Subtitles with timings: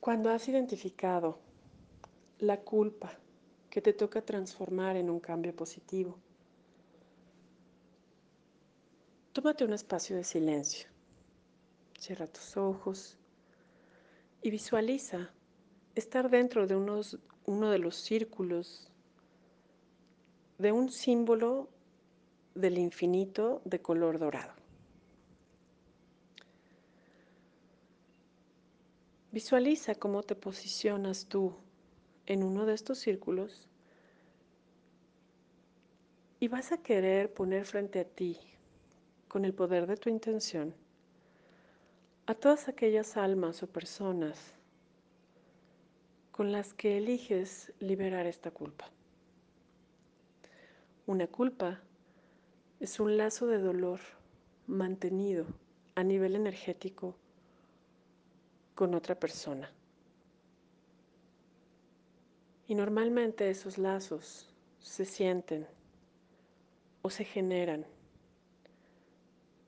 [0.00, 1.38] Cuando has identificado
[2.38, 3.12] la culpa
[3.68, 6.16] que te toca transformar en un cambio positivo,
[9.34, 10.88] tómate un espacio de silencio.
[11.98, 13.18] Cierra tus ojos
[14.40, 15.30] y visualiza
[15.94, 18.90] estar dentro de unos, uno de los círculos
[20.56, 21.68] de un símbolo
[22.54, 24.59] del infinito de color dorado.
[29.32, 31.54] Visualiza cómo te posicionas tú
[32.26, 33.68] en uno de estos círculos
[36.40, 38.38] y vas a querer poner frente a ti,
[39.28, 40.74] con el poder de tu intención,
[42.26, 44.54] a todas aquellas almas o personas
[46.32, 48.90] con las que eliges liberar esta culpa.
[51.06, 51.80] Una culpa
[52.80, 54.00] es un lazo de dolor
[54.66, 55.46] mantenido
[55.94, 57.14] a nivel energético
[58.80, 59.70] con otra persona.
[62.66, 64.48] Y normalmente esos lazos
[64.80, 65.66] se sienten
[67.02, 67.84] o se generan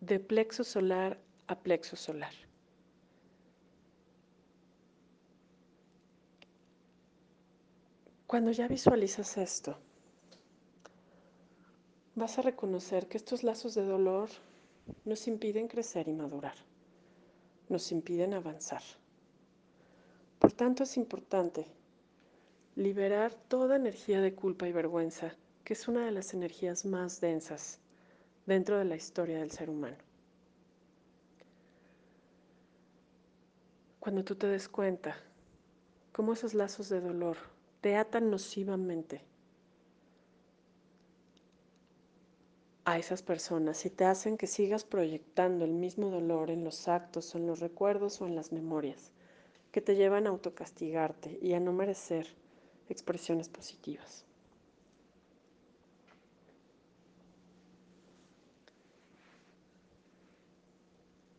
[0.00, 2.32] de plexo solar a plexo solar.
[8.26, 9.76] Cuando ya visualizas esto,
[12.14, 14.30] vas a reconocer que estos lazos de dolor
[15.04, 16.56] nos impiden crecer y madurar,
[17.74, 18.82] nos impiden avanzar.
[20.38, 21.66] Por tanto, es importante
[22.76, 27.80] liberar toda energía de culpa y vergüenza, que es una de las energías más densas
[28.46, 29.96] dentro de la historia del ser humano.
[33.98, 35.16] Cuando tú te des cuenta
[36.12, 37.38] cómo esos lazos de dolor
[37.80, 39.20] te atan nocivamente
[42.84, 47.34] a esas personas y te hacen que sigas proyectando el mismo dolor en los actos,
[47.34, 49.10] en los recuerdos o en las memorias,
[49.72, 52.28] que te llevan a autocastigarte y a no merecer
[52.88, 54.24] expresiones positivas.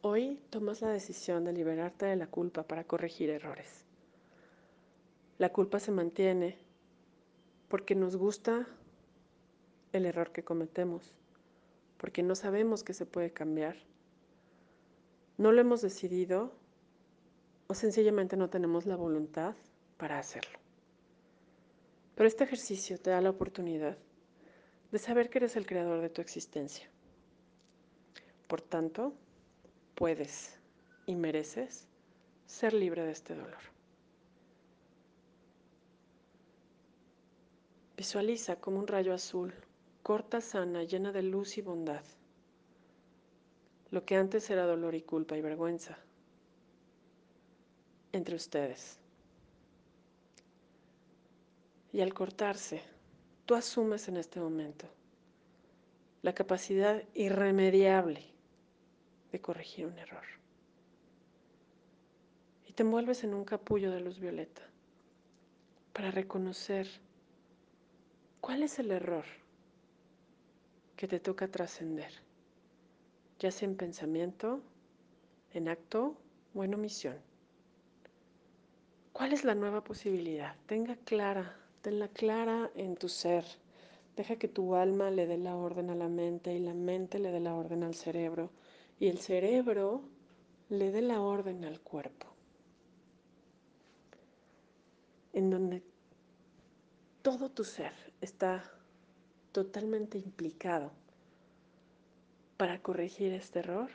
[0.00, 3.84] Hoy tomas la decisión de liberarte de la culpa para corregir errores.
[5.38, 6.58] La culpa se mantiene
[7.68, 8.66] porque nos gusta
[9.92, 11.14] el error que cometemos,
[12.04, 13.76] porque no sabemos que se puede cambiar,
[15.38, 16.52] no lo hemos decidido
[17.66, 19.54] o sencillamente no tenemos la voluntad
[19.96, 20.58] para hacerlo.
[22.14, 23.96] Pero este ejercicio te da la oportunidad
[24.92, 26.90] de saber que eres el creador de tu existencia.
[28.48, 29.14] Por tanto,
[29.94, 30.60] puedes
[31.06, 31.88] y mereces
[32.44, 33.62] ser libre de este dolor.
[37.96, 39.54] Visualiza como un rayo azul,
[40.04, 42.04] corta, sana, llena de luz y bondad,
[43.90, 45.96] lo que antes era dolor y culpa y vergüenza
[48.12, 48.98] entre ustedes.
[51.90, 52.82] Y al cortarse,
[53.46, 54.86] tú asumes en este momento
[56.20, 58.26] la capacidad irremediable
[59.32, 60.26] de corregir un error.
[62.66, 64.68] Y te envuelves en un capullo de luz violeta
[65.94, 66.88] para reconocer
[68.42, 69.24] cuál es el error
[70.96, 72.12] que te toca trascender,
[73.38, 74.60] ya sea en pensamiento,
[75.52, 76.16] en acto
[76.54, 77.16] o en omisión.
[79.12, 80.56] ¿Cuál es la nueva posibilidad?
[80.66, 83.44] Tenga clara, tenla clara en tu ser.
[84.16, 87.30] Deja que tu alma le dé la orden a la mente y la mente le
[87.30, 88.50] dé la orden al cerebro
[88.98, 90.02] y el cerebro
[90.68, 92.26] le dé la orden al cuerpo,
[95.32, 95.82] en donde
[97.22, 98.64] todo tu ser está
[99.54, 100.92] totalmente implicado
[102.58, 103.88] para corregir este error,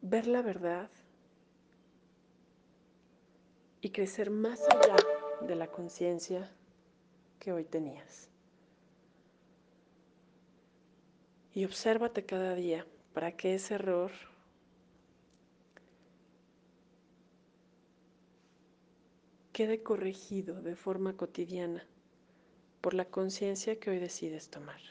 [0.00, 0.88] ver la verdad
[3.80, 4.96] y crecer más allá
[5.40, 6.48] de la conciencia
[7.40, 8.30] que hoy tenías.
[11.56, 12.84] y obsérvate cada día
[13.14, 14.12] para que ese error
[19.56, 21.82] quede corregido de forma cotidiana
[22.82, 24.82] por la conciencia que hoy decides tomar.